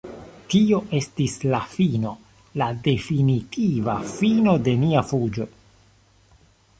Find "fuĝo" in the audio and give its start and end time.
5.11-5.47